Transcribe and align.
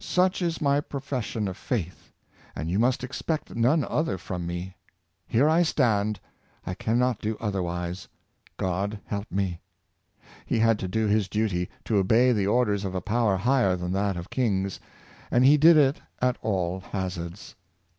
Such 0.00 0.42
is 0.42 0.60
my 0.60 0.82
pro 0.82 1.00
fession 1.00 1.48
of 1.48 1.56
faith, 1.56 2.12
and 2.54 2.68
you 2.70 2.78
must 2.78 3.02
expect 3.02 3.54
none 3.56 3.84
other 3.86 4.18
from 4.18 4.46
me. 4.46 4.76
Here 5.26 5.64
stand 5.64 6.20
I: 6.66 6.72
I 6.72 6.74
can 6.74 6.98
not 6.98 7.20
do 7.22 7.38
otherwise; 7.40 8.06
God 8.58 9.00
help 9.06 9.32
me!" 9.32 9.62
He 10.44 10.58
had 10.58 10.78
to 10.80 10.88
do 10.88 11.06
his 11.06 11.26
duty— 11.26 11.70
to 11.86 11.96
obey 11.96 12.32
the 12.32 12.46
orders 12.46 12.84
of 12.84 12.94
a 12.94 13.00
power 13.00 13.38
higher 13.38 13.76
than 13.76 13.92
that 13.92 14.18
of 14.18 14.28
kings; 14.28 14.78
and 15.30 15.42
he 15.46 15.56
did 15.56 15.78
it 15.78 16.02
at 16.20 16.36
all 16.42 16.80
hazards. 16.80 17.54